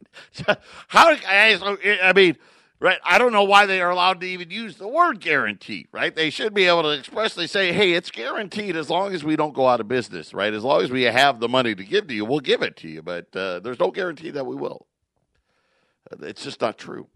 [0.88, 1.16] How?
[1.28, 2.38] I, I mean,
[2.80, 3.00] right?
[3.04, 6.16] I don't know why they are allowed to even use the word guarantee, right?
[6.16, 9.54] They should be able to expressly say, hey, it's guaranteed as long as we don't
[9.54, 10.54] go out of business, right?
[10.54, 12.88] As long as we have the money to give to you, we'll give it to
[12.88, 14.86] you, but uh, there's no guarantee that we will.
[16.22, 17.08] It's just not true.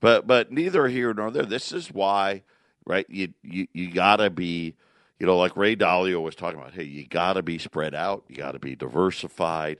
[0.00, 1.46] But but neither here nor there.
[1.46, 2.42] This is why,
[2.84, 3.06] right?
[3.08, 4.76] You you you gotta be,
[5.18, 6.74] you know, like Ray Dalio was talking about.
[6.74, 8.24] Hey, you gotta be spread out.
[8.28, 9.78] You gotta be diversified,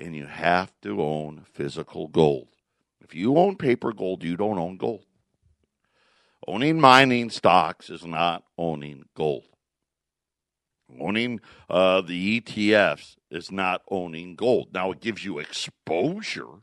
[0.00, 2.48] and you have to own physical gold.
[3.00, 5.04] If you own paper gold, you don't own gold.
[6.46, 9.44] Owning mining stocks is not owning gold.
[11.00, 14.68] Owning uh, the ETFs is not owning gold.
[14.72, 16.62] Now, it gives you exposure,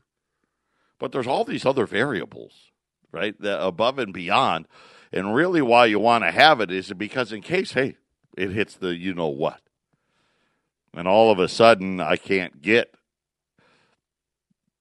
[0.98, 2.70] but there's all these other variables,
[3.10, 4.66] right, above and beyond.
[5.12, 7.96] And really, why you want to have it is because, in case, hey,
[8.36, 9.60] it hits the you know what.
[10.94, 12.94] And all of a sudden, I can't get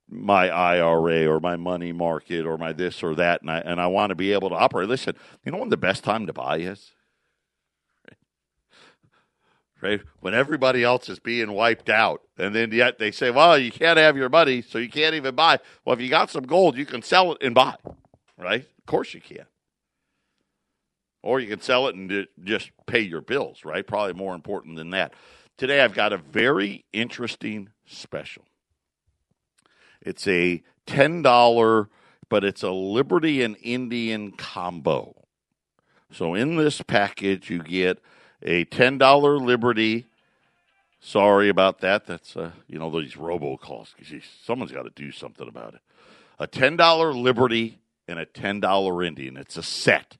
[0.07, 3.87] my IRA or my money market or my this or that, and I and I
[3.87, 4.89] want to be able to operate.
[4.89, 6.91] Listen, you know when the best time to buy is?
[9.81, 10.01] Right?
[10.19, 12.21] When everybody else is being wiped out.
[12.37, 15.33] And then yet they say, well, you can't have your money, so you can't even
[15.33, 15.57] buy.
[15.83, 17.75] Well, if you got some gold, you can sell it and buy.
[18.37, 18.61] Right?
[18.61, 19.45] Of course you can.
[21.23, 23.85] Or you can sell it and just pay your bills, right?
[23.85, 25.13] Probably more important than that.
[25.57, 28.43] Today I've got a very interesting special.
[30.01, 31.87] It's a $10,
[32.29, 35.15] but it's a Liberty and Indian combo.
[36.11, 37.99] So in this package, you get
[38.41, 40.07] a $10 Liberty.
[40.99, 42.05] Sorry about that.
[42.05, 43.93] That's, uh, you know, these robocalls.
[44.43, 45.81] Someone's got to do something about it.
[46.39, 49.37] A $10 Liberty and a $10 Indian.
[49.37, 50.17] It's a set.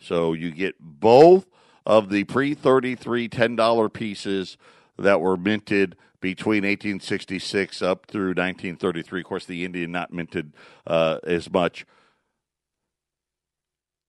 [0.00, 1.46] So you get both
[1.84, 4.56] of the pre 33 $10 pieces
[4.98, 9.20] that were minted between 1866 up through 1933.
[9.20, 10.52] Of course, the Indian not minted
[10.86, 11.86] uh, as much.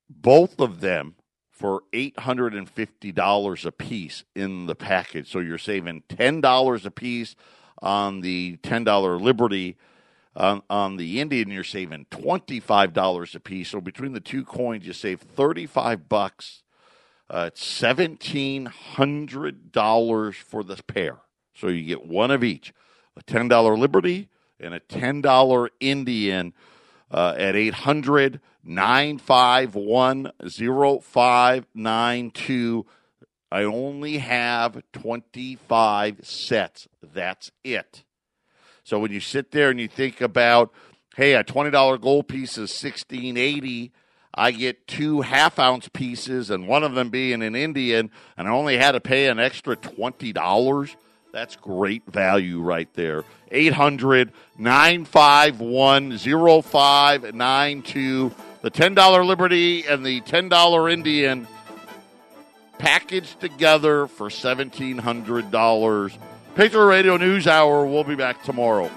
[0.09, 1.15] Both of them
[1.51, 5.29] for $850 a piece in the package.
[5.29, 7.35] So you're saving $10 a piece
[7.81, 9.77] on the $10 Liberty.
[10.39, 13.69] On, on the Indian, you're saving $25 a piece.
[13.69, 16.63] So between the two coins, you save 35 bucks.
[17.29, 21.17] Uh, it's $1,700 for this pair.
[21.53, 22.73] So you get one of each
[23.17, 24.29] a $10 Liberty
[24.59, 26.53] and a $10 Indian
[27.11, 32.85] uh, at 800 951 0592.
[33.51, 36.87] I only have 25 sets.
[37.01, 38.03] That's it.
[38.89, 40.73] So when you sit there and you think about,
[41.15, 43.91] hey, a $20 gold piece is 1680
[44.33, 48.51] I get two half ounce pieces and one of them being an Indian, and I
[48.51, 50.95] only had to pay an extra $20.
[51.33, 53.25] That's great value right there.
[53.51, 58.31] 800 951 0592.
[58.61, 61.47] The $10 Liberty and the $10 Indian
[62.77, 66.17] packaged together for $1,700.
[66.59, 67.85] Patriot Radio News Hour.
[67.85, 68.91] We'll be back tomorrow.